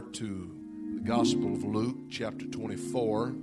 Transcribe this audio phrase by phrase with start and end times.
[0.00, 0.50] to
[0.94, 3.34] the Gospel of Luke, chapter 24.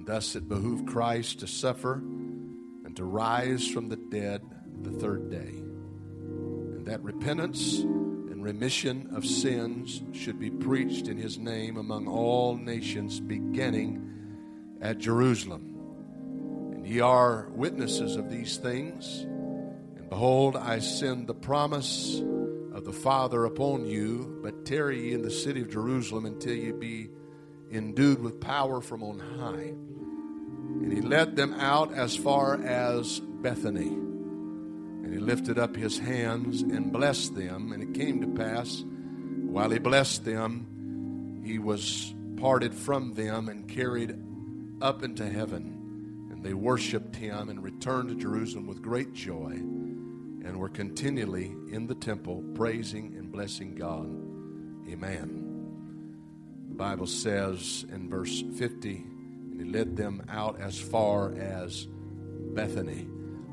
[0.03, 4.43] and thus it behooved Christ to suffer and to rise from the dead
[4.83, 5.37] the third day.
[5.37, 12.57] And that repentance and remission of sins should be preached in his name among all
[12.57, 15.73] nations, beginning at Jerusalem.
[16.73, 19.21] And ye are witnesses of these things.
[19.21, 22.21] And behold, I send the promise
[22.73, 26.73] of the Father upon you, but tarry ye in the city of Jerusalem until ye
[26.73, 27.11] be
[27.71, 29.75] endued with power from on high.
[30.81, 33.89] And he led them out as far as Bethany.
[33.89, 37.73] And he lifted up his hands and blessed them.
[37.73, 43.69] And it came to pass, while he blessed them, he was parted from them and
[43.69, 44.17] carried
[44.81, 46.29] up into heaven.
[46.31, 49.53] And they worshiped him and returned to Jerusalem with great joy
[50.45, 54.07] and were continually in the temple praising and blessing God.
[54.91, 55.49] Amen.
[56.69, 59.12] The Bible says in verse 50, and
[59.63, 61.89] he led them out as far as
[62.53, 63.09] Bethany.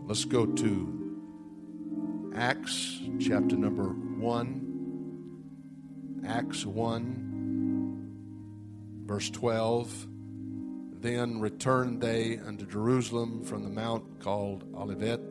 [0.06, 6.26] Let's go to Acts chapter number 1.
[6.26, 10.08] Acts 1, verse 12.
[11.02, 15.22] Then returned they unto Jerusalem from the mount called Olivet,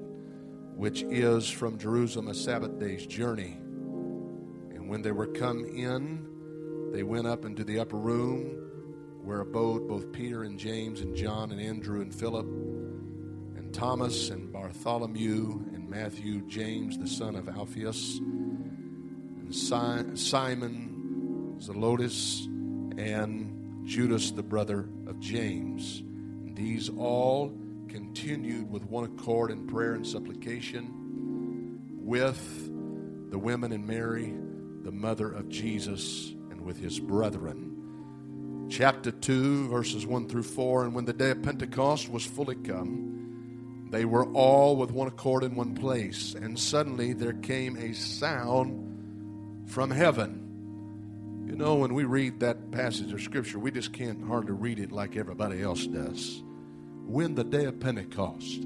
[0.76, 3.58] which is from Jerusalem a Sabbath day's journey.
[4.70, 6.24] And when they were come in,
[6.92, 8.67] they went up into the upper room
[9.28, 14.50] where abode both Peter and James and John and Andrew and Philip and Thomas and
[14.50, 22.46] Bartholomew and Matthew, James the son of Alphaeus, and Simon Zelotes,
[22.98, 26.00] and Judas the brother of James.
[26.00, 27.52] And these all
[27.88, 32.70] continued with one accord in prayer and supplication with
[33.30, 34.32] the women and Mary,
[34.84, 37.67] the mother of Jesus, and with his brethren
[38.68, 40.84] chapter 2, verses 1 through 4.
[40.84, 45.42] And when the day of Pentecost was fully come, they were all with one accord
[45.42, 46.34] in one place.
[46.34, 50.44] And suddenly there came a sound from heaven.
[51.48, 54.92] You know, when we read that passage of Scripture, we just can't hardly read it
[54.92, 56.42] like everybody else does.
[57.06, 58.60] When the day of Pentecost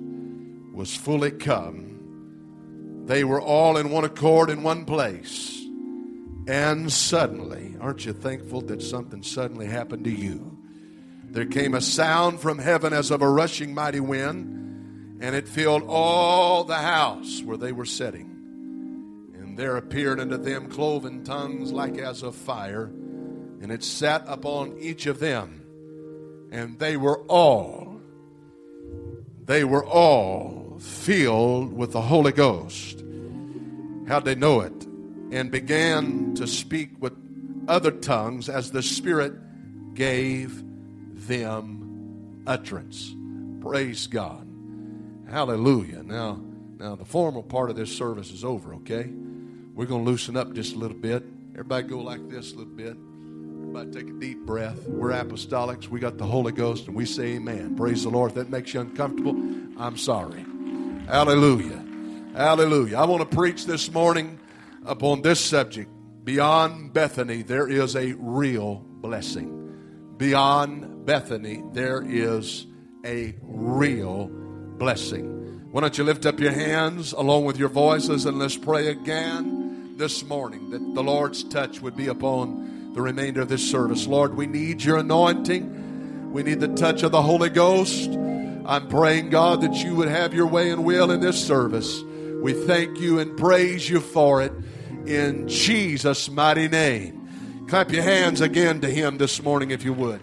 [0.74, 5.64] was fully come, they were all in one accord in one place.
[6.48, 10.56] And suddenly, aren't you thankful that something suddenly happened to you?
[11.24, 15.82] There came a sound from heaven as of a rushing mighty wind, and it filled
[15.86, 18.30] all the house where they were sitting.
[19.34, 24.78] And there appeared unto them cloven tongues like as of fire, and it sat upon
[24.78, 26.48] each of them.
[26.50, 28.00] And they were all,
[29.44, 33.02] they were all filled with the Holy Ghost.
[34.06, 34.86] How'd they know it?
[35.32, 37.14] and began to speak with
[37.68, 39.34] other tongues as the Spirit
[39.94, 40.62] gave
[41.26, 43.14] them utterance.
[43.60, 44.46] Praise God.
[45.30, 46.02] Hallelujah.
[46.02, 46.40] Now,
[46.78, 49.10] now the formal part of this service is over, okay?
[49.74, 51.24] We're going to loosen up just a little bit.
[51.52, 52.96] Everybody go like this a little bit.
[52.96, 54.86] Everybody take a deep breath.
[54.86, 55.88] We're apostolics.
[55.88, 57.76] We got the Holy Ghost, and we say amen.
[57.76, 58.32] Praise the Lord.
[58.32, 59.34] If that makes you uncomfortable,
[59.78, 60.44] I'm sorry.
[61.06, 61.82] Hallelujah.
[62.34, 62.98] Hallelujah.
[62.98, 64.38] I want to preach this morning
[64.84, 65.90] upon this subject.
[66.24, 70.14] Beyond Bethany, there is a real blessing.
[70.18, 72.64] Beyond Bethany, there is
[73.04, 74.28] a real
[74.78, 75.70] blessing.
[75.72, 79.96] Why don't you lift up your hands along with your voices and let's pray again
[79.96, 84.06] this morning that the Lord's touch would be upon the remainder of this service.
[84.06, 86.32] Lord, we need your anointing.
[86.32, 88.10] We need the touch of the Holy Ghost.
[88.10, 92.00] I'm praying, God, that you would have your way and will in this service.
[92.42, 94.52] We thank you and praise you for it
[95.06, 97.66] in Jesus' mighty name.
[97.68, 100.20] Clap your hands again to Him this morning, if you would.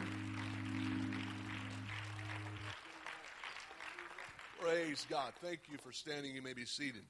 [4.60, 5.34] Praise God.
[5.42, 6.36] Thank you for standing.
[6.36, 7.04] You may be seated.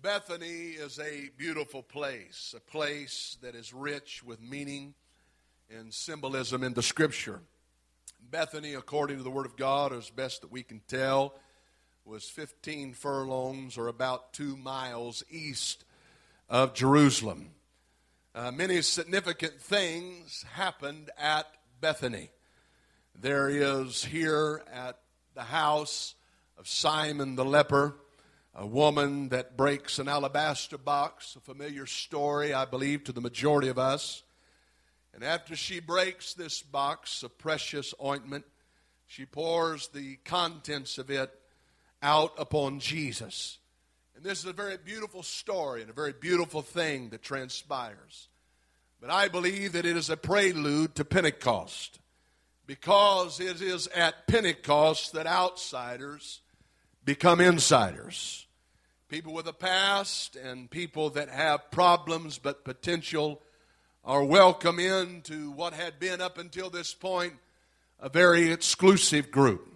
[0.00, 4.94] Bethany is a beautiful place, a place that is rich with meaning
[5.68, 7.40] and symbolism in the Scripture.
[8.30, 11.34] Bethany, according to the Word of God, as best that we can tell,
[12.04, 15.84] was 15 furlongs or about two miles east
[16.48, 17.50] of Jerusalem.
[18.34, 21.46] Uh, many significant things happened at
[21.80, 22.30] Bethany.
[23.20, 24.98] There is here at
[25.34, 26.14] the house
[26.56, 27.96] of Simon the leper,
[28.54, 33.68] a woman that breaks an alabaster box, a familiar story, I believe, to the majority
[33.68, 34.22] of us.
[35.14, 38.44] And after she breaks this box of precious ointment,
[39.06, 41.30] she pours the contents of it
[42.02, 43.57] out upon Jesus.
[44.18, 48.26] And this is a very beautiful story and a very beautiful thing that transpires.
[49.00, 52.00] But I believe that it is a prelude to Pentecost
[52.66, 56.40] because it is at Pentecost that outsiders
[57.04, 58.48] become insiders.
[59.08, 63.40] People with a past and people that have problems but potential
[64.04, 67.34] are welcome into what had been up until this point
[68.00, 69.72] a very exclusive group.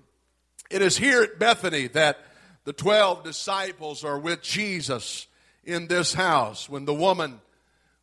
[0.69, 2.19] It is here at Bethany that
[2.65, 5.27] the 12 disciples are with Jesus
[5.65, 7.41] in this house when the woman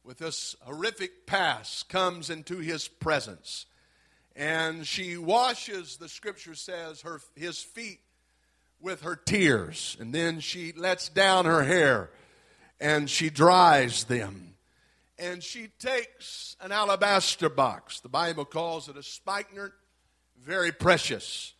[0.04, 3.66] with this horrific past comes into his presence.
[4.36, 8.00] And she washes, the scripture says, her, his feet
[8.82, 9.98] with her tears.
[10.00, 12.10] And then she lets down her hair
[12.80, 14.56] and she dries them.
[15.18, 18.00] And she takes an alabaster box.
[18.00, 19.74] The Bible calls it a spikenard,
[20.42, 21.54] very precious.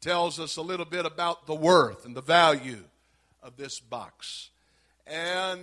[0.00, 2.84] Tells us a little bit about the worth and the value
[3.42, 4.50] of this box.
[5.06, 5.60] And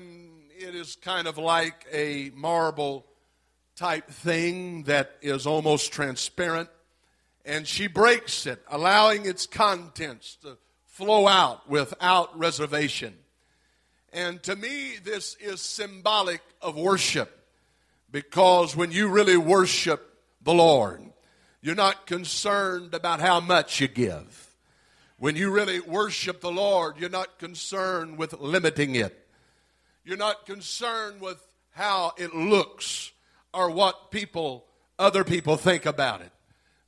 [0.57, 3.05] it is kind of like a marble
[3.75, 6.69] type thing that is almost transparent.
[7.45, 13.15] And she breaks it, allowing its contents to flow out without reservation.
[14.13, 17.43] And to me, this is symbolic of worship
[18.11, 21.01] because when you really worship the Lord,
[21.63, 24.53] you're not concerned about how much you give.
[25.17, 29.17] When you really worship the Lord, you're not concerned with limiting it.
[30.03, 33.13] You're not concerned with how it looks
[33.53, 34.65] or what people,
[34.99, 36.31] other people think about it.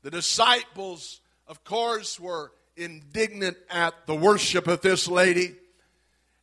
[0.04, 5.56] The disciples, of course, were indignant at the worship of this lady.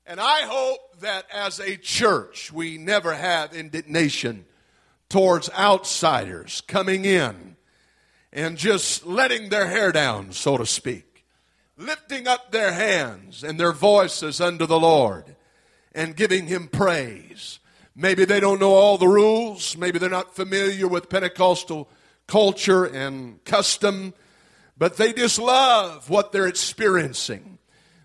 [0.06, 4.46] And I hope that as a church, we never have indignation
[5.11, 7.52] towards outsiders coming in
[8.32, 11.25] and just letting their hair down, so to speak,
[11.76, 15.37] lifting up their hands and their voices unto the Lord
[15.94, 17.58] and giving Him praise.
[17.94, 19.76] Maybe they don't know all the rules.
[19.76, 21.90] Maybe they're not familiar with Pentecostal
[22.26, 24.14] culture and custom,
[24.79, 27.58] but they just love what they're experiencing.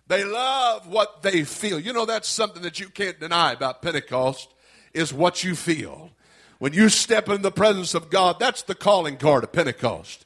[0.08, 1.80] They love what they feel.
[1.80, 4.54] You know, that's something that you can't deny about Pentecost
[4.94, 6.12] is what you feel.
[6.60, 10.26] When you step in the presence of God, that's the calling card of Pentecost.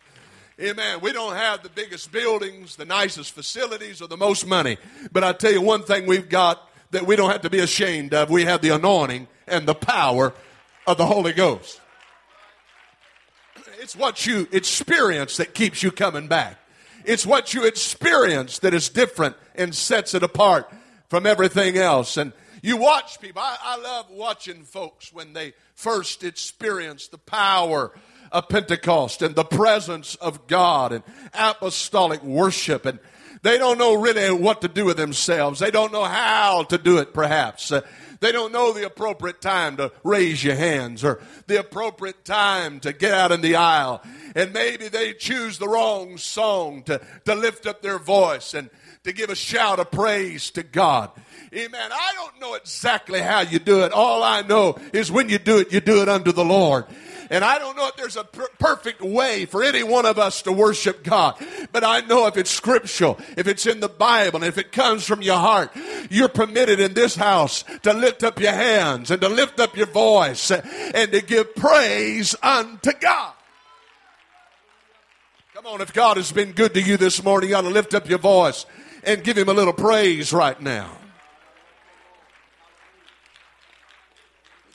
[0.60, 1.00] Amen.
[1.02, 4.78] We don't have the biggest buildings, the nicest facilities, or the most money.
[5.12, 8.14] But I tell you one thing we've got that we don't have to be ashamed
[8.14, 8.30] of.
[8.30, 10.34] We have the anointing and the power
[10.86, 11.82] of the Holy Ghost.
[13.80, 16.58] It's what you experience that keeps you coming back.
[17.04, 20.72] It's what you experience that is different and sets it apart
[21.10, 22.18] from everything else.
[22.18, 23.42] And you watch people.
[23.42, 27.92] I, I love watching folks when they first experience the power
[28.32, 31.04] of Pentecost and the presence of God and
[31.34, 32.86] apostolic worship.
[32.86, 33.00] And
[33.42, 35.60] they don't know really what to do with themselves.
[35.60, 37.72] They don't know how to do it, perhaps.
[37.72, 37.82] Uh,
[38.20, 42.94] they don't know the appropriate time to raise your hands or the appropriate time to
[42.94, 44.04] get out in the aisle.
[44.36, 48.70] And maybe they choose the wrong song to, to lift up their voice and
[49.04, 51.10] to give a shout of praise to God.
[51.54, 51.92] Amen.
[51.92, 53.92] I don't know exactly how you do it.
[53.92, 56.86] All I know is when you do it, you do it unto the Lord.
[57.32, 60.42] And I don't know if there's a per- perfect way for any one of us
[60.44, 61.36] to worship God,
[61.72, 65.08] but I know if it's scriptural, if it's in the Bible, and if it comes
[65.08, 65.72] from your heart,
[66.10, 69.88] you're permitted in this house to lift up your hands and to lift up your
[69.88, 73.34] voice and to give praise unto God.
[75.54, 77.94] Come on, if God has been good to you this morning, you ought to lift
[77.94, 78.66] up your voice
[79.04, 80.90] and give him a little praise right now.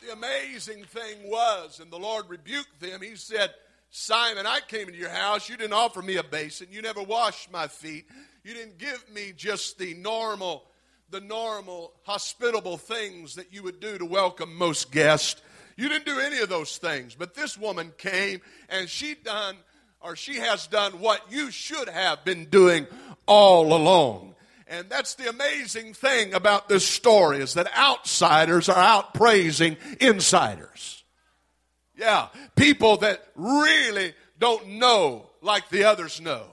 [0.03, 3.51] The amazing thing was, and the Lord rebuked them, He said,
[3.91, 5.49] Simon, I came into your house.
[5.49, 6.69] You didn't offer me a basin.
[6.71, 8.07] You never washed my feet.
[8.45, 10.65] You didn't give me just the normal,
[11.11, 15.41] the normal hospitable things that you would do to welcome most guests.
[15.77, 17.15] You didn't do any of those things.
[17.15, 19.57] But this woman came and she done
[20.01, 22.87] or she has done what you should have been doing
[23.27, 24.35] all along.
[24.69, 31.05] And that's the amazing thing about this story is that outsiders are out praising insiders.
[31.97, 36.45] Yeah, people that really don't know like the others know.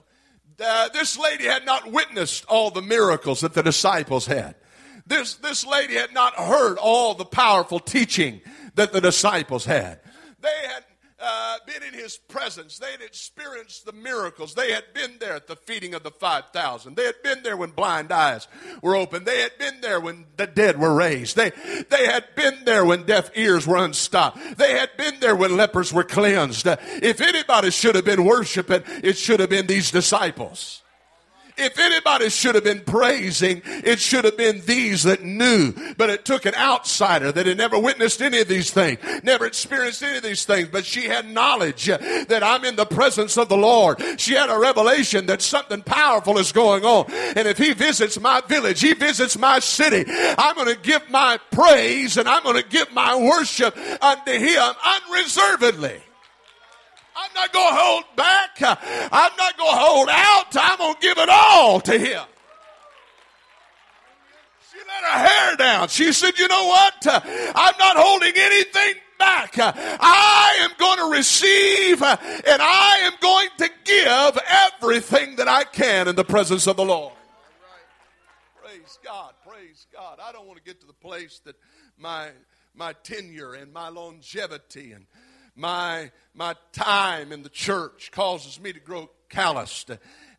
[0.64, 4.56] Uh, this lady had not witnessed all the miracles that the disciples had.
[5.06, 8.42] This, this lady had not heard all the powerful teaching
[8.76, 10.00] that the disciples had.
[10.40, 10.84] They had
[11.24, 12.78] uh, been in his presence.
[12.78, 14.54] They had experienced the miracles.
[14.54, 16.96] They had been there at the feeding of the 5,000.
[16.96, 18.48] They had been there when blind eyes
[18.82, 19.26] were opened.
[19.26, 21.36] They had been there when the dead were raised.
[21.36, 21.52] They,
[21.90, 24.58] they had been there when deaf ears were unstopped.
[24.58, 26.68] They had been there when lepers were cleansed.
[26.68, 30.83] Uh, if anybody should have been worshiping, it should have been these disciples.
[31.58, 35.74] If anybody should have been praising, it should have been these that knew.
[35.98, 40.04] But it took an outsider that had never witnessed any of these things, never experienced
[40.04, 43.58] any of these things, but she had knowledge that I'm in the presence of the
[43.58, 44.02] Lord.
[44.20, 47.12] She had a revelation that something powerful is going on.
[47.12, 51.40] And if he visits my village, he visits my city, I'm going to give my
[51.52, 54.74] praise and I'm going to give my worship unto him
[55.10, 56.02] unreservedly.
[57.16, 58.50] I'm not going to hold back.
[58.62, 60.56] I'm not going to hold out.
[60.56, 62.24] I'm going to give it all to him.
[64.72, 65.88] She let her hair down.
[65.90, 66.96] She said, You know what?
[67.08, 69.54] I'm not holding anything back.
[69.58, 74.40] I am going to receive and I am going to give
[74.82, 77.14] everything that I can in the presence of the Lord.
[78.62, 79.34] Praise God.
[79.48, 80.20] Praise God.
[80.22, 81.56] I don't want to get to the place that
[81.98, 82.30] my
[82.76, 85.06] my tenure and my longevity and
[85.56, 89.90] my, my time in the church causes me to grow calloused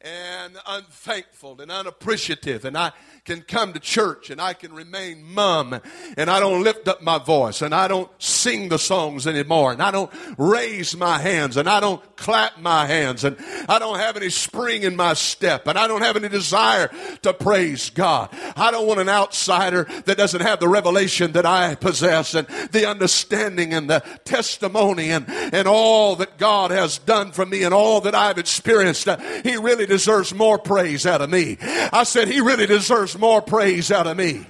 [0.04, 2.66] and unthankful and unappreciative.
[2.66, 2.92] And I
[3.24, 5.80] can come to church and I can remain mum
[6.18, 9.82] and I don't lift up my voice and I don't sing the songs anymore and
[9.82, 14.18] I don't raise my hands and I don't clap my hands and I don't have
[14.18, 16.90] any spring in my step and I don't have any desire
[17.22, 18.28] to praise God.
[18.56, 22.86] I don't want an outsider that doesn't have the revelation that I possess and the
[22.86, 28.02] understanding and the testimony and, and all that God has done for me and all
[28.02, 28.83] that I've experienced.
[29.42, 31.58] He really deserves more praise out of me.
[31.60, 34.46] I said, He really deserves more praise out of me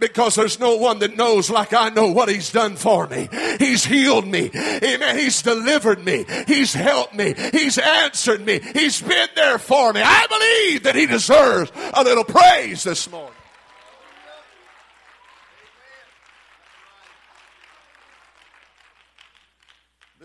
[0.00, 3.28] because there's no one that knows like I know what he's done for me.
[3.58, 4.50] He's healed me.
[4.54, 5.18] Amen.
[5.18, 6.24] He's delivered me.
[6.46, 7.34] He's helped me.
[7.52, 8.60] He's answered me.
[8.74, 10.00] He's been there for me.
[10.02, 13.34] I believe that he deserves a little praise this morning.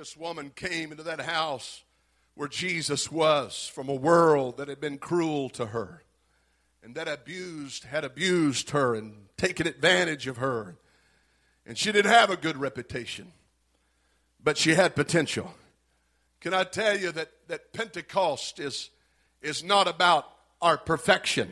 [0.06, 1.84] This woman came into that house
[2.36, 6.04] where Jesus was from a world that had been cruel to her
[6.84, 10.78] and that abused had abused her and taken advantage of her.
[11.66, 13.32] And she didn't have a good reputation,
[14.44, 15.56] but she had potential.
[16.40, 18.92] Can I tell you that, that Pentecost is,
[19.42, 20.30] is not about
[20.62, 21.52] our perfection,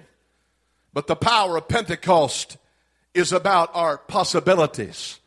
[0.94, 2.58] but the power of Pentecost
[3.16, 5.20] is about our possibilities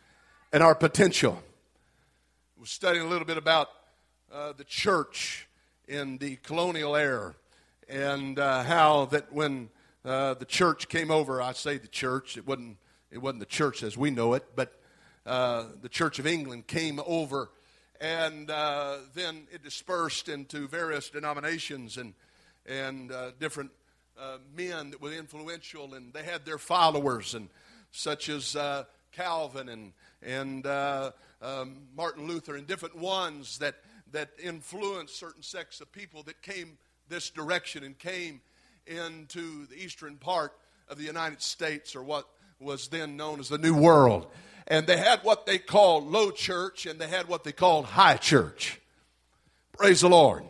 [0.52, 1.42] and our potential.
[2.66, 3.68] We're studying a little bit about
[4.32, 5.46] uh, the church
[5.86, 7.36] in the colonial era
[7.88, 9.68] and uh, how that when
[10.04, 12.78] uh, the church came over, I say the church, it wasn't,
[13.12, 14.80] it wasn't the church as we know it, but
[15.26, 17.52] uh, the Church of England came over
[18.00, 22.14] and uh, then it dispersed into various denominations and,
[22.66, 23.70] and uh, different
[24.52, 27.48] men that were influential and they had their followers and
[27.92, 28.56] such as
[29.12, 30.66] Calvin and, and
[31.42, 33.76] um, Martin Luther and different ones that
[34.12, 36.78] that influenced certain sects of people that came
[37.08, 38.40] this direction and came
[38.86, 40.52] into the eastern part
[40.88, 42.26] of the United States or what
[42.60, 44.26] was then known as the New World.
[44.68, 48.16] And they had what they called low church and they had what they called high
[48.16, 48.80] church.
[49.72, 50.44] Praise the Lord.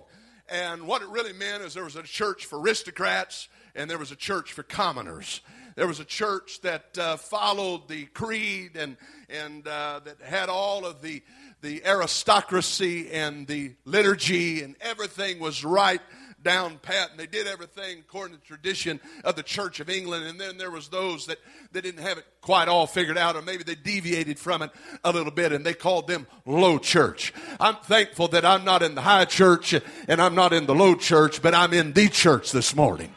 [0.48, 4.12] And what it really meant is there was a church for aristocrats and there was
[4.12, 5.40] a church for commoners.
[5.76, 8.96] There was a church that uh, followed the creed and,
[9.28, 11.22] and uh, that had all of the
[11.62, 16.00] the aristocracy and the liturgy and everything was right
[16.42, 20.26] down pat and they did everything according to the tradition of the church of england.
[20.26, 21.38] And then there was those that,
[21.72, 24.70] that didn't have it quite all figured out or maybe they deviated from it
[25.02, 27.32] a little bit and they called them low church.
[27.58, 29.74] I'm thankful that i'm not in the high church
[30.08, 33.12] and i'm not in the low church but i'm in the church this morning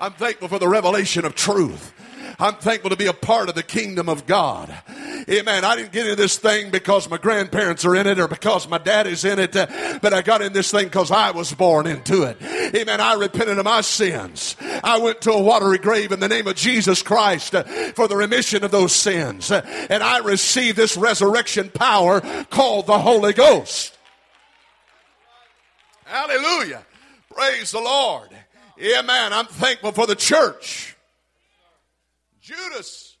[0.00, 1.92] i'm thankful for the revelation of truth
[2.40, 4.74] I'm thankful to be a part of the kingdom of God.
[5.28, 5.62] Amen.
[5.62, 8.78] I didn't get into this thing because my grandparents are in it or because my
[8.78, 12.22] daddy's in it, uh, but I got in this thing because I was born into
[12.22, 12.40] it.
[12.74, 12.98] Amen.
[12.98, 14.56] I repented of my sins.
[14.82, 18.16] I went to a watery grave in the name of Jesus Christ uh, for the
[18.16, 19.50] remission of those sins.
[19.50, 23.98] Uh, and I received this resurrection power called the Holy Ghost.
[26.06, 26.84] Hallelujah.
[27.28, 28.30] Praise the Lord.
[28.80, 29.32] Amen.
[29.32, 30.96] I'm thankful for the church.
[32.40, 33.16] Judas,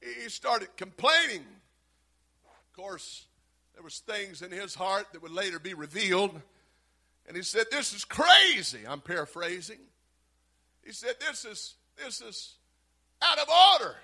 [0.00, 1.44] he started complaining.
[2.46, 3.26] Of course,
[3.74, 6.40] there was things in his heart that would later be revealed.
[7.26, 8.80] And he said, This is crazy.
[8.88, 9.78] I'm paraphrasing.
[10.84, 12.54] He said, This is this is
[13.22, 13.94] out of order.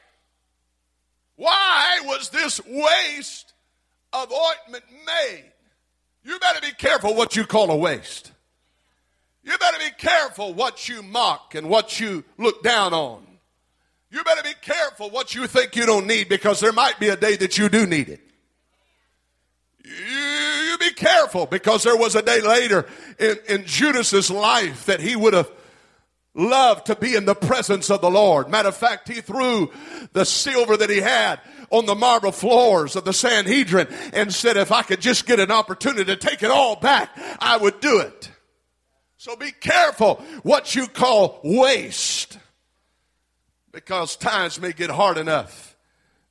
[1.37, 3.53] Why was this waste
[4.13, 5.53] of ointment made.
[6.25, 8.33] You better be careful what you call a waste.
[9.43, 13.27] You better be careful what you mock and what you look down on.
[14.11, 17.17] You better be careful what you think you don't need because there might be a
[17.17, 18.21] day that you do need it.
[19.85, 22.87] You, you be careful because there was a day later
[23.19, 25.51] in, in Judas's life that he would have
[26.35, 28.49] loved to be in the presence of the Lord.
[28.49, 29.71] Matter of fact, he threw
[30.13, 34.73] the silver that he had on the marble floors of the Sanhedrin and said, if
[34.73, 38.31] I could just get an opportunity to take it all back, I would do it.
[39.21, 42.39] So be careful what you call waste
[43.71, 45.77] because times may get hard enough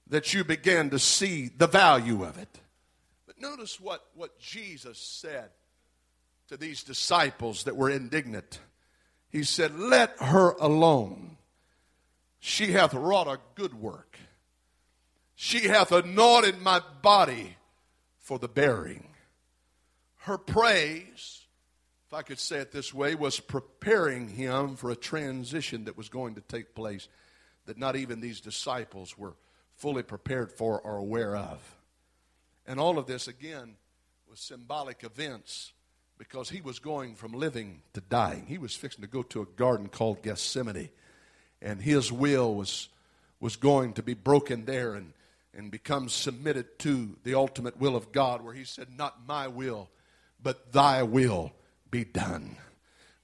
[0.08, 2.50] that you begin to see the value of it.
[3.28, 5.52] But notice what, what Jesus said
[6.48, 8.60] to these disciples that were indignant.
[9.30, 11.38] He said, Let her alone.
[12.40, 14.18] She hath wrought a good work.
[15.36, 17.56] She hath anointed my body
[18.18, 19.10] for the burying.
[20.22, 21.39] Her praise,
[22.10, 26.10] if I could say it this way, was preparing him for a transition that was
[26.10, 27.08] going to take place
[27.68, 29.36] that not even these disciples were
[29.76, 31.60] fully prepared for or aware of.
[32.66, 33.76] And all of this, again,
[34.28, 35.72] was symbolic events
[36.18, 38.48] because he was going from living to dying.
[38.48, 40.90] He was fixing to go to a garden called Gethsemane,
[41.62, 42.90] and his will was,
[43.40, 45.14] was going to be broken there and,
[45.54, 49.92] and become submitted to the ultimate will of God, where he said, Not my will,
[50.42, 51.54] but thy will
[51.92, 52.58] be done.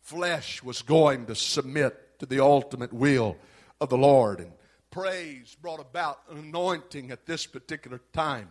[0.01, 3.37] Flesh was going to submit to the ultimate will
[3.81, 4.39] of the Lord.
[4.39, 4.51] And
[4.91, 8.49] praise brought about an anointing at this particular time,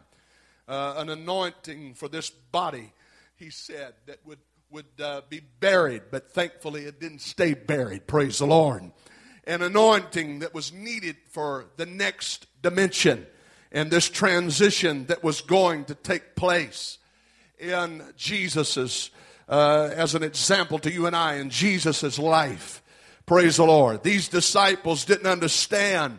[0.69, 2.93] uh, an anointing for this body,
[3.37, 4.39] he said, that would,
[4.71, 8.07] would uh, be buried, but thankfully it didn't stay buried.
[8.07, 8.91] Praise the Lord.
[9.47, 13.27] An anointing that was needed for the next dimension
[13.71, 16.99] and this transition that was going to take place
[17.59, 19.11] in Jesus's,
[19.49, 22.83] uh, as an example to you and I in Jesus's life.
[23.27, 24.03] Praise the Lord.
[24.03, 26.19] These disciples didn't understand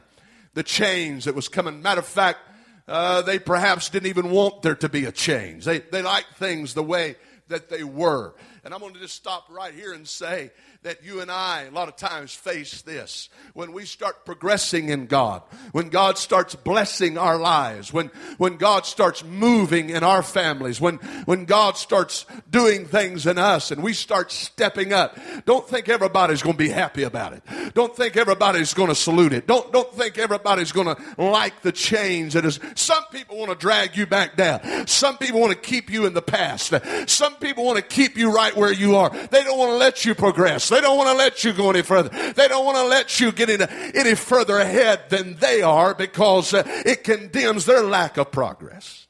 [0.53, 1.81] the change that was coming.
[1.81, 2.39] Matter of fact,
[2.87, 5.65] uh, they perhaps didn't even want there to be a change.
[5.65, 7.15] They, they liked things the way
[7.47, 8.33] that they were.
[8.63, 10.51] And I'm going to just stop right here and say
[10.85, 13.29] that you and I, a lot of times, face this.
[13.53, 18.85] When we start progressing in God, when God starts blessing our lives, when, when God
[18.85, 23.93] starts moving in our families, when, when God starts doing things in us and we
[23.93, 27.41] start stepping up, don't think everybody's going to be happy about it.
[27.73, 29.47] Don't think everybody's going to salute it.
[29.47, 32.59] Don't, don't think everybody's going to like the change that is.
[32.75, 34.85] Some people want to drag you back down.
[34.85, 36.75] Some people want to keep you in the past.
[37.07, 39.09] Some people want to keep you right where you are.
[39.09, 40.74] They don't want to let you progress.
[40.75, 42.09] They don't want to let you go any further.
[42.33, 46.53] They don't want to let you get any, any further ahead than they are because
[46.53, 49.07] uh, it condemns their lack of progress.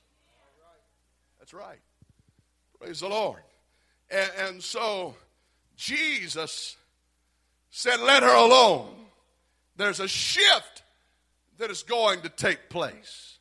[1.39, 1.79] That's right.
[2.79, 3.41] Praise the Lord.
[4.11, 5.15] And, and so
[5.75, 6.77] Jesus
[7.71, 8.93] said, Let her alone.
[9.75, 10.83] There's a shift
[11.57, 13.39] that is going to take place.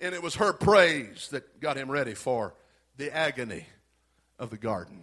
[0.00, 2.54] And it was her praise that got him ready for
[2.96, 3.66] the agony
[4.38, 5.02] of the garden,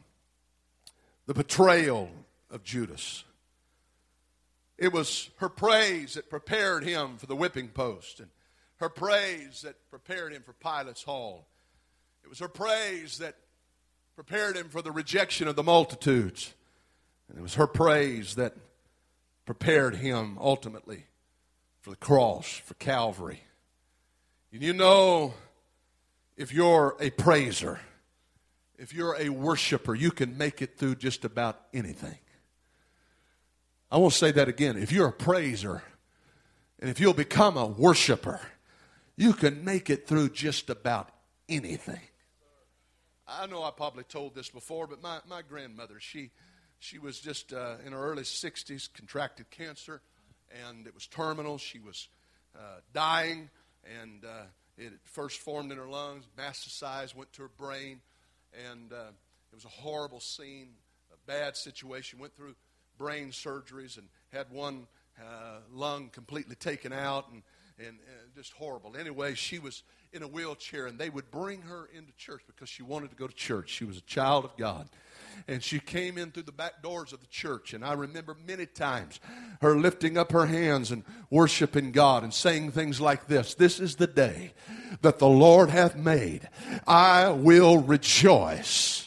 [1.28, 2.10] the betrayal
[2.54, 3.26] of Judas.
[4.78, 8.30] It was her praise that prepared him for the whipping post, and
[8.78, 11.48] her praise that prepared him for Pilate's hall.
[12.24, 13.36] It was her praise that
[14.16, 16.54] prepared him for the rejection of the multitudes.
[17.28, 18.54] And it was her praise that
[19.46, 21.06] prepared him ultimately
[21.82, 23.44] for the cross, for Calvary.
[24.52, 25.34] And you know,
[26.38, 27.80] if you're a praiser,
[28.78, 32.18] if you're a worshiper, you can make it through just about anything.
[33.94, 34.76] I want to say that again.
[34.76, 35.84] If you're a praiser
[36.80, 38.42] and if you'll become a worshiper,
[39.16, 41.10] you can make it through just about
[41.48, 42.00] anything.
[43.28, 46.32] I know I probably told this before, but my, my grandmother, she,
[46.80, 50.02] she was just uh, in her early 60s, contracted cancer,
[50.68, 51.60] and it was terminal.
[51.60, 52.08] She was
[52.58, 53.52] uh, dying,
[54.02, 58.02] and uh, it first formed in her lungs, metastasized, went to her brain,
[58.72, 59.12] and uh,
[59.52, 60.70] it was a horrible scene,
[61.14, 62.18] a bad situation.
[62.18, 62.56] Went through
[62.98, 64.88] brain surgeries and had one
[65.20, 67.44] uh, lung completely taken out and,
[67.78, 68.96] and, and just horrible.
[68.98, 72.84] Anyway, she was in a wheelchair and they would bring her into church because she
[72.84, 73.70] wanted to go to church.
[73.70, 74.88] She was a child of God.
[75.48, 77.74] And she came in through the back doors of the church.
[77.74, 79.20] And I remember many times
[79.62, 83.96] her lifting up her hands and worshiping God and saying things like this This is
[83.96, 84.54] the day
[85.02, 86.48] that the Lord hath made.
[86.88, 89.03] I will rejoice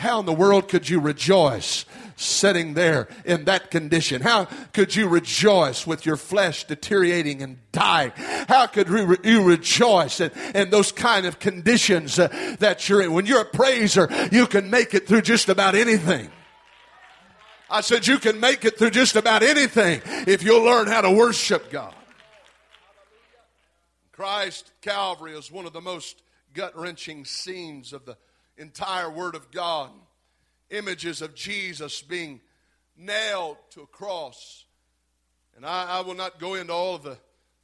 [0.00, 1.84] how in the world could you rejoice
[2.16, 4.22] sitting there in that condition?
[4.22, 8.12] How could you rejoice with your flesh deteriorating and dying?
[8.16, 8.88] How could
[9.22, 12.28] you rejoice in, in those kind of conditions uh,
[12.60, 13.12] that you're in?
[13.12, 16.30] When you're a praiser, you can make it through just about anything.
[17.68, 21.10] I said, you can make it through just about anything if you'll learn how to
[21.10, 21.94] worship God.
[24.12, 26.22] Christ Calvary is one of the most
[26.54, 28.16] gut wrenching scenes of the
[28.60, 29.90] entire Word of God.
[30.70, 32.40] Images of Jesus being
[32.96, 34.64] nailed to a cross.
[35.56, 37.18] And I, I will not go into all the,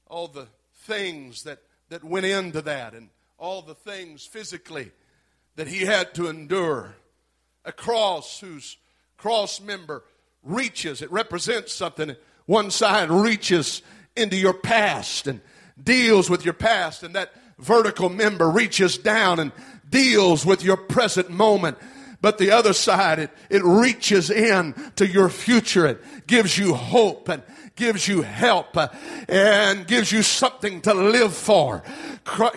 [0.08, 0.48] all the
[0.84, 4.90] things that, that went into that and all the things physically
[5.56, 6.94] that he had to endure.
[7.64, 8.76] A cross whose
[9.16, 10.04] cross member
[10.42, 12.16] reaches, it represents something.
[12.46, 13.82] One side reaches
[14.16, 15.40] into your past and
[15.82, 19.52] deals with your past, and that vertical member reaches down and
[19.96, 21.78] deals with your present moment.
[22.20, 25.86] But the other side, it, it reaches in to your future.
[25.86, 27.42] It gives you hope and
[27.76, 28.88] gives you help uh,
[29.26, 31.82] and gives you something to live for.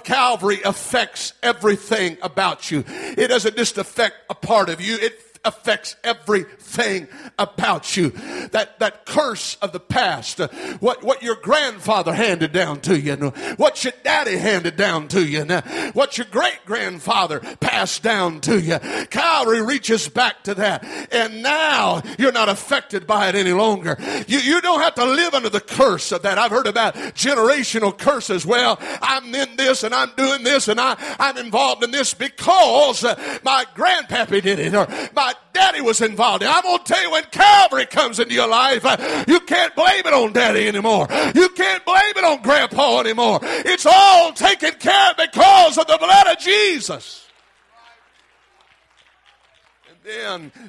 [0.04, 2.84] Calvary affects everything about you.
[2.88, 4.98] It doesn't just affect a part of you.
[4.98, 8.10] It affects everything about you.
[8.52, 10.48] That, that curse of the past, uh,
[10.80, 13.16] what, what your grandfather handed down to you,
[13.58, 15.46] what your daddy handed down to you,
[15.94, 18.80] what your great grandfather passed down to you.
[19.10, 20.84] Calvary reaches back to that.
[21.12, 23.98] And now you're not affected by it any longer.
[24.28, 26.38] You, you don't have to live under the curse of that.
[26.38, 28.46] I've heard about generational curses.
[28.46, 33.04] Well, I'm in this and I'm doing this and I, I'm involved in this because
[33.04, 36.50] uh, my grandpappy did it or my daddy was involved in.
[36.50, 40.06] I'm going to tell you when Calvary comes into your life, uh, you can't blame
[40.06, 41.08] it on daddy anymore.
[41.36, 43.40] You can't blame it on grandpa anymore.
[43.42, 47.29] It's all taken care of because of the blood of Jesus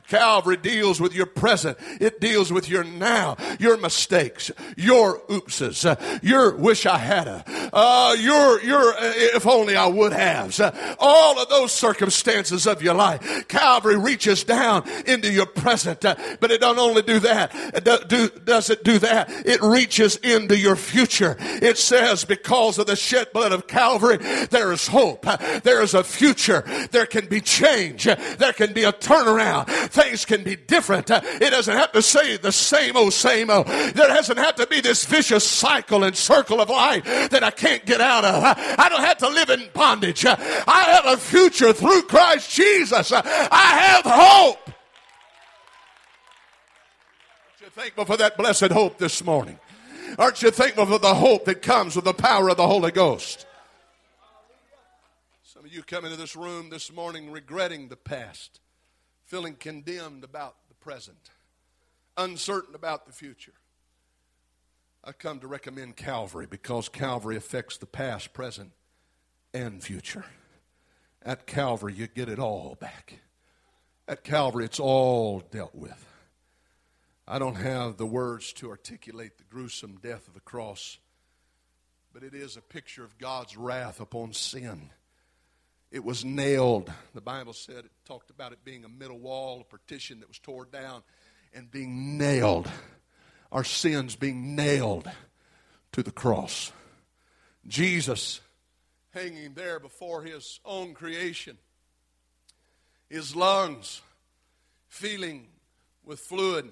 [0.09, 1.79] Calvary deals with your present.
[2.00, 5.85] It deals with your now, your mistakes, your oopses,
[6.22, 10.59] your wish I had a, uh, your, your, uh, if only I would have.
[10.98, 13.48] All of those circumstances of your life.
[13.48, 17.50] Calvary reaches down into your present, but it don't only do that.
[17.55, 19.31] It do, do, does it do that?
[19.46, 21.37] It reaches into your future.
[21.38, 24.18] It says because of the shed blood of Calvary,
[24.50, 25.26] there is hope.
[25.62, 26.64] There is a future.
[26.90, 28.05] There can be change.
[28.05, 29.66] There can be a turnaround around.
[29.66, 31.10] Things can be different.
[31.10, 33.66] Uh, it doesn't have to say the same old, same old.
[33.66, 37.84] There doesn't have to be this vicious cycle and circle of life that I can't
[37.86, 38.42] get out of.
[38.42, 40.24] Uh, I don't have to live in bondage.
[40.24, 43.12] Uh, I have a future through Christ Jesus.
[43.12, 44.70] I have hope.
[47.46, 49.58] Aren't you thankful for that blessed hope this morning?
[50.18, 53.46] Aren't you thankful for the hope that comes with the power of the Holy Ghost?
[55.44, 58.60] Some of you come into this room this morning regretting the past
[59.30, 61.30] feeling condemned about the present,
[62.16, 63.52] uncertain about the future.
[65.04, 68.72] I come to recommend Calvary because Calvary affects the past, present,
[69.54, 70.24] and future.
[71.22, 73.20] At Calvary, you get it all back.
[74.08, 76.04] At Calvary, it's all dealt with.
[77.28, 80.98] I don't have the words to articulate the gruesome death of the cross,
[82.12, 84.90] but it is a picture of God's wrath upon sin
[85.90, 86.92] it was nailed.
[87.14, 90.38] The Bible said it talked about it being a middle wall, a partition that was
[90.38, 91.03] torn down,
[91.53, 92.70] and being nailed.
[93.50, 95.11] Our sins being nailed
[95.92, 96.72] to the cross.
[97.66, 98.40] Jesus
[99.12, 101.59] hanging there before his own creation,
[103.09, 104.00] his lungs
[104.88, 105.48] feeling
[106.05, 106.70] with fluid,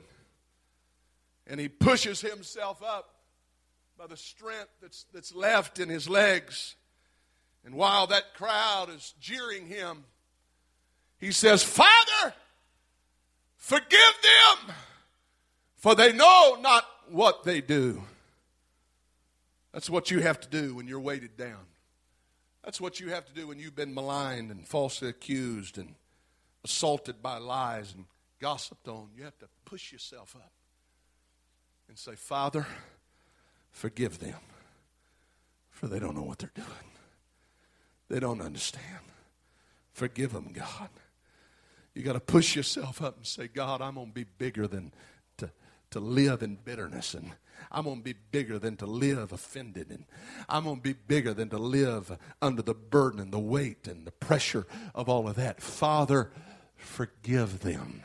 [1.49, 3.15] and he pushes himself up
[3.99, 6.77] by the strength that's, that's left in his legs
[7.64, 10.05] and while that crowd is jeering him,
[11.18, 12.35] he says, Father,
[13.57, 14.75] forgive them,
[15.77, 18.03] for they know not what they do.
[19.73, 21.66] That's what you have to do when you're weighted down.
[22.64, 25.94] That's what you have to do when you've been maligned and falsely accused and
[26.64, 28.05] assaulted by lies and
[28.40, 29.09] gossiped on.
[29.16, 30.53] You have to push yourself up
[31.88, 32.66] and say, Father,
[33.71, 34.38] forgive them,
[35.71, 36.68] for they don't know what they're doing.
[38.09, 38.85] They don't understand.
[39.92, 40.88] Forgive them, God.
[41.94, 44.92] You got to push yourself up and say, God, I'm going to be bigger than
[45.38, 45.51] to,
[45.90, 47.14] to live in bitterness.
[47.14, 47.33] And
[47.73, 49.90] I'm going to be bigger than to live offended.
[49.90, 50.05] And
[50.49, 54.07] I'm going to be bigger than to live under the burden and the weight and
[54.07, 55.61] the pressure of all of that.
[55.61, 56.31] Father,
[56.77, 58.05] forgive them.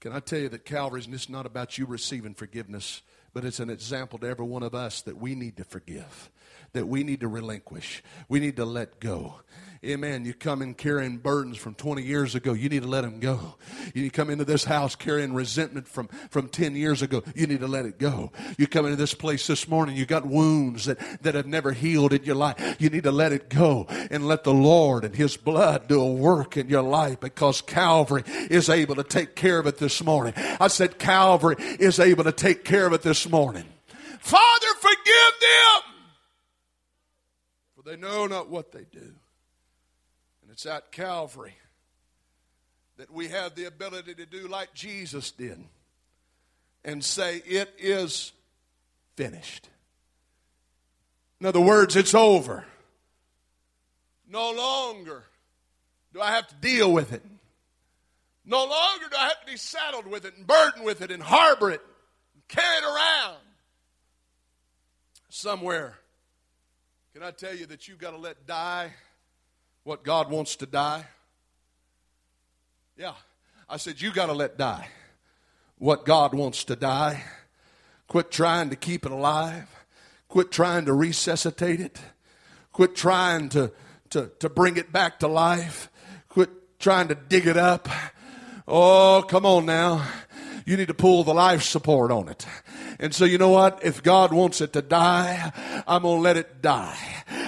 [0.00, 3.02] Can I tell you that Calvary's just not about you receiving forgiveness,
[3.36, 6.30] but it's an example to every one of us that we need to forgive,
[6.72, 9.42] that we need to relinquish, we need to let go.
[9.86, 10.24] Amen.
[10.24, 13.54] You come in carrying burdens from 20 years ago, you need to let them go.
[13.94, 17.68] You come into this house carrying resentment from, from 10 years ago, you need to
[17.68, 18.32] let it go.
[18.58, 22.12] You come into this place this morning, you got wounds that, that have never healed
[22.12, 22.76] in your life.
[22.80, 26.12] You need to let it go and let the Lord and His blood do a
[26.12, 30.34] work in your life because Calvary is able to take care of it this morning.
[30.36, 33.64] I said Calvary is able to take care of it this morning.
[34.18, 35.94] Father, forgive them,
[37.76, 39.14] for they know not what they do.
[40.56, 41.54] It's at Calvary
[42.96, 45.62] that we have the ability to do like Jesus did
[46.82, 48.32] and say, It is
[49.16, 49.68] finished.
[51.42, 52.64] In other words, it's over.
[54.26, 55.24] No longer
[56.14, 57.22] do I have to deal with it.
[58.46, 61.22] No longer do I have to be saddled with it and burdened with it and
[61.22, 61.82] harbor it
[62.32, 63.36] and carry it around.
[65.28, 65.98] Somewhere,
[67.12, 68.94] can I tell you that you've got to let die
[69.86, 71.06] what God wants to die?
[72.98, 73.12] Yeah.
[73.68, 74.88] I said, You got to let die
[75.78, 77.22] what God wants to die.
[78.08, 79.68] Quit trying to keep it alive.
[80.26, 82.00] Quit trying to resuscitate it.
[82.72, 83.70] Quit trying to,
[84.10, 85.88] to, to bring it back to life.
[86.28, 87.88] Quit trying to dig it up.
[88.66, 90.04] Oh, come on now.
[90.64, 92.44] You need to pull the life support on it.
[92.98, 93.84] And so, you know what?
[93.84, 95.52] If God wants it to die,
[95.86, 96.98] I'm going to let it die.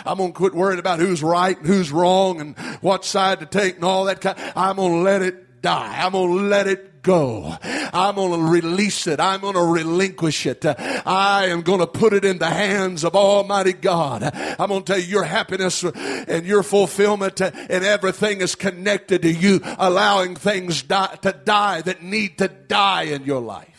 [0.04, 3.46] I'm going to quit worrying about who's right and who's wrong and what side to
[3.46, 4.38] take and all that kind.
[4.54, 6.04] I'm going to let it die.
[6.04, 7.56] I'm going to let it go.
[7.62, 9.20] I'm going to release it.
[9.20, 10.64] I'm going to relinquish it.
[10.66, 14.22] I am going to put it in the hands of Almighty God.
[14.24, 19.32] I'm going to tell you your happiness and your fulfillment and everything is connected to
[19.32, 23.77] you allowing things die, to die that need to die in your life.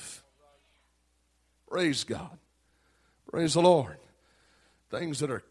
[1.69, 2.37] Praise God.
[3.31, 3.97] Praise the Lord.
[4.89, 5.43] Things that are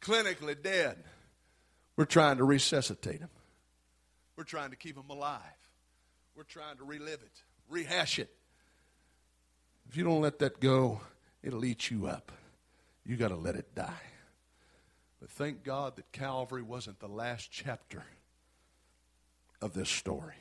[0.00, 0.96] clinically dead,
[1.96, 3.30] we're trying to resuscitate them.
[4.36, 5.40] We're trying to keep them alive.
[6.36, 8.30] We're trying to relive it, rehash it.
[9.88, 11.00] If you don't let that go,
[11.42, 12.32] it'll eat you up.
[13.04, 13.92] You got to let it die.
[15.20, 18.04] But thank God that Calvary wasn't the last chapter
[19.60, 20.34] of this story.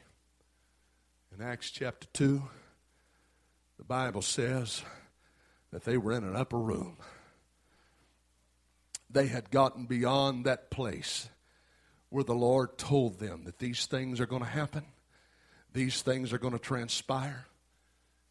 [1.35, 2.41] In Acts chapter 2,
[3.81, 4.83] the Bible says
[5.71, 6.97] that they were in an upper room.
[9.09, 11.27] They had gotten beyond that place
[12.09, 14.85] where the Lord told them that these things are going to happen,
[15.73, 17.47] these things are going to transpire,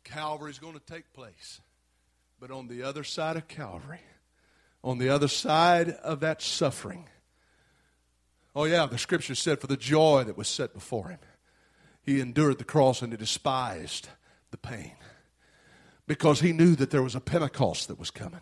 [0.04, 1.60] Calvary is going to take place.
[2.38, 4.02] But on the other side of Calvary,
[4.84, 7.08] on the other side of that suffering,
[8.54, 11.18] oh, yeah, the scripture said, for the joy that was set before him,
[12.02, 14.08] he endured the cross and he despised
[14.52, 14.92] the pain
[16.10, 18.40] because he knew that there was a Pentecost that was coming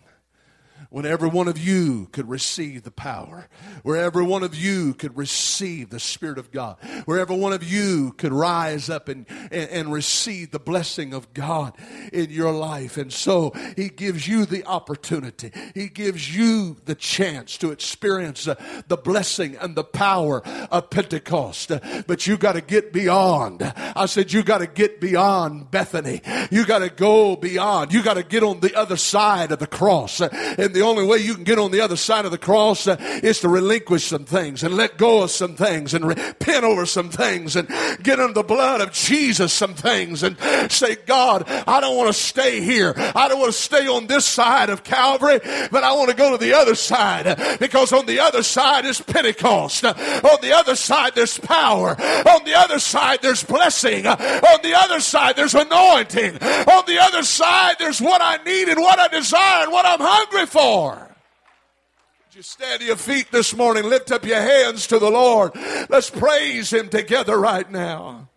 [0.91, 3.47] when every one of you could receive the power,
[3.83, 7.63] where every one of you could receive the Spirit of God, where every one of
[7.63, 11.75] you could rise up and, and, and, receive the blessing of God
[12.13, 12.97] in your life.
[12.97, 18.55] And so He gives you the opportunity, He gives you the chance to experience uh,
[18.89, 21.71] the blessing and the power of Pentecost.
[22.07, 23.63] But you got to get beyond.
[23.77, 26.23] I said, you got to get beyond Bethany.
[26.51, 27.93] You got to go beyond.
[27.93, 30.21] You got to get on the other side of the cross.
[30.21, 32.97] And the only way you can get on the other side of the cross uh,
[33.01, 37.11] is to relinquish some things and let go of some things and repent over some
[37.11, 37.67] things and
[38.01, 40.39] get under the blood of Jesus some things and
[40.71, 42.95] say, God, I don't want to stay here.
[42.97, 45.41] I don't want to stay on this side of Calvary,
[45.73, 49.01] but I want to go to the other side because on the other side is
[49.01, 49.85] Pentecost.
[49.85, 51.91] On the other side, there's power.
[51.91, 54.07] On the other side, there's blessing.
[54.07, 56.35] On the other side, there's anointing.
[56.37, 59.99] On the other side, there's what I need and what I desire and what I'm
[59.99, 63.85] hungry for Would you stand to your feet this morning?
[63.85, 65.53] Lift up your hands to the Lord.
[65.89, 68.29] Let's praise Him together right now.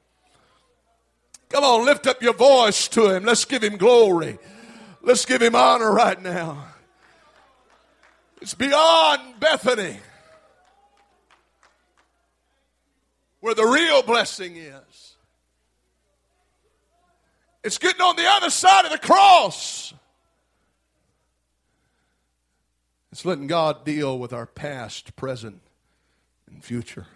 [1.49, 3.25] Come on, lift up your voice to Him.
[3.25, 4.39] Let's give Him glory.
[5.01, 6.67] Let's give Him honor right now.
[8.41, 9.99] It's beyond Bethany
[13.41, 15.15] where the real blessing is.
[17.63, 19.93] It's getting on the other side of the cross.
[23.11, 25.61] It's letting God deal with our past, present,
[26.49, 27.07] and future.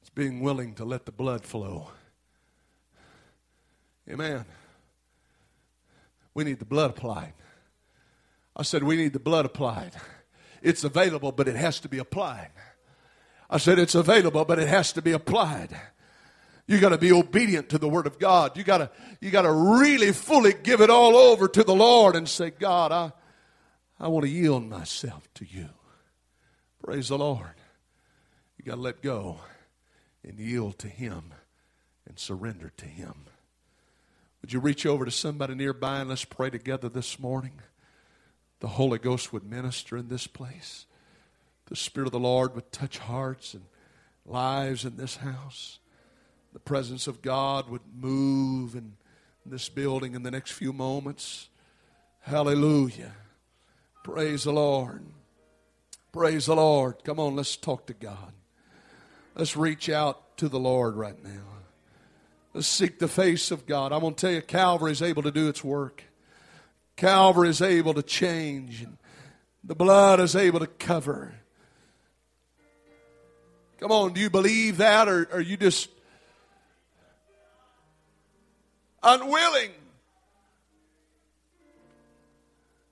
[0.00, 1.90] It's being willing to let the blood flow.
[4.08, 4.44] Amen.
[6.34, 7.34] We need the blood applied.
[8.56, 9.92] I said, we need the blood applied.
[10.62, 12.50] It's available, but it has to be applied.
[13.48, 15.76] I said, it's available, but it has to be applied.
[16.66, 18.56] You got to be obedient to the word of God.
[18.56, 22.14] You got to you got to really fully give it all over to the Lord
[22.14, 23.12] and say, God, I
[24.00, 25.68] I want to yield myself to you.
[26.82, 27.54] Praise the Lord.
[28.56, 29.40] You got to let go
[30.24, 31.34] and yield to him
[32.08, 33.26] and surrender to him.
[34.40, 37.60] Would you reach over to somebody nearby and let's pray together this morning?
[38.60, 40.86] The Holy Ghost would minister in this place.
[41.66, 43.64] The Spirit of the Lord would touch hearts and
[44.24, 45.78] lives in this house.
[46.54, 48.94] The presence of God would move in
[49.44, 51.48] this building in the next few moments.
[52.20, 53.12] Hallelujah.
[54.02, 55.04] Praise the Lord.
[56.12, 57.04] Praise the Lord.
[57.04, 58.32] Come on, let's talk to God.
[59.34, 61.42] Let's reach out to the Lord right now.
[62.52, 63.92] Let's seek the face of God.
[63.92, 66.02] I'm going to tell you, Calvary is able to do its work.
[66.96, 68.86] Calvary is able to change.
[69.62, 71.34] The blood is able to cover.
[73.78, 75.88] Come on, do you believe that or are you just
[79.02, 79.70] unwilling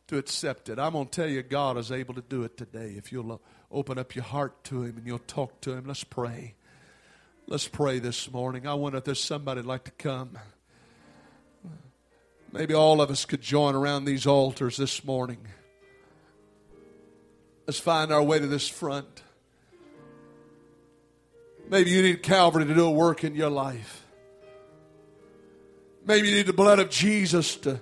[0.09, 0.79] to accept it?
[0.79, 2.94] I'm going to tell you, God is able to do it today.
[2.97, 3.38] If you'll uh,
[3.71, 6.55] open up your heart to Him and you'll talk to Him, let's pray.
[7.47, 8.66] Let's pray this morning.
[8.66, 10.37] I wonder if there's somebody like to come.
[12.53, 15.38] Maybe all of us could join around these altars this morning.
[17.66, 19.23] Let's find our way to this front.
[21.71, 24.07] Maybe you need Calvary to do a work in your life.
[26.07, 27.81] Maybe you need the blood of Jesus to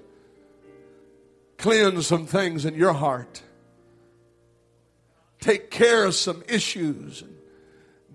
[1.59, 3.43] cleanse some things in your heart.
[5.41, 7.37] Take care of some issues and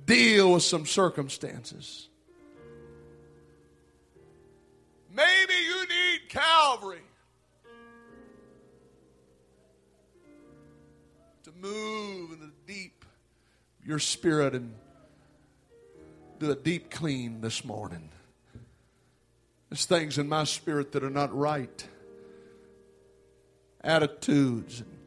[0.06, 2.10] deal with some circumstances.
[5.14, 7.02] Maybe you need Calvary
[11.44, 13.06] to move in the deep
[13.86, 14.74] your spirit and
[16.40, 18.10] do a deep clean this morning.
[19.70, 21.88] There's things in my spirit that are not right.
[23.84, 24.98] Attitudes and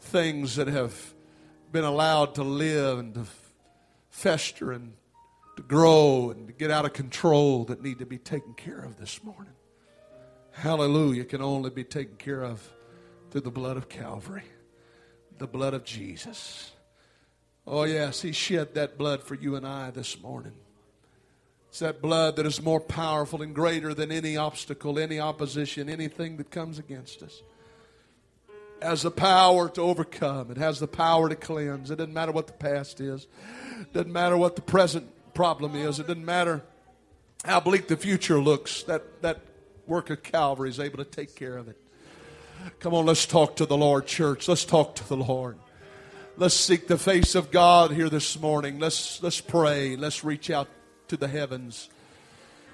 [0.00, 1.14] things that have
[1.70, 3.24] been allowed to live and to
[4.10, 4.92] fester and
[5.56, 8.98] to grow and to get out of control that need to be taken care of
[8.98, 9.52] this morning.
[10.52, 12.66] Hallelujah can only be taken care of
[13.30, 14.44] through the blood of Calvary,
[15.38, 16.72] the blood of Jesus.
[17.66, 20.52] Oh, yes, He shed that blood for you and I this morning.
[21.68, 26.36] It's that blood that is more powerful and greater than any obstacle, any opposition, anything
[26.36, 27.40] that comes against us.
[28.82, 30.50] Has the power to overcome.
[30.50, 31.90] It has the power to cleanse.
[31.90, 33.28] It doesn't matter what the past is.
[33.80, 36.00] It doesn't matter what the present problem is.
[36.00, 36.62] It doesn't matter
[37.44, 38.82] how bleak the future looks.
[38.84, 39.40] That, that
[39.86, 41.76] work of Calvary is able to take care of it.
[42.80, 44.48] Come on, let's talk to the Lord, church.
[44.48, 45.58] Let's talk to the Lord.
[46.36, 48.78] Let's seek the face of God here this morning.
[48.78, 49.96] Let's, let's pray.
[49.96, 50.68] Let's reach out
[51.08, 51.88] to the heavens.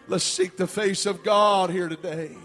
[0.07, 2.37] Let's seek the face of God here today.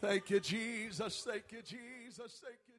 [0.00, 1.26] Thank you, Jesus.
[1.26, 1.99] Thank you, Jesus.
[2.28, 2.69] Thank you.